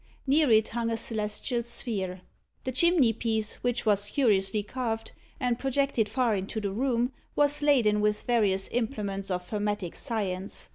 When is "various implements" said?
8.23-9.29